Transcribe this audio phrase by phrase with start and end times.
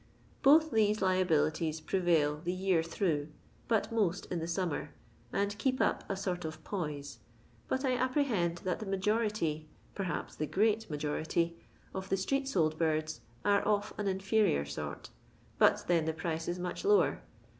[0.41, 3.27] Both these liabilities pre vail the year through,
[3.67, 4.95] but most in the summer,
[5.31, 7.19] and keep up a sort of poise;
[7.67, 11.59] but I apprehend that the majority, perhaps the great majority,
[11.93, 15.11] of the street sold birds, are of an inferior sort,
[15.59, 17.21] but then the price is much lower.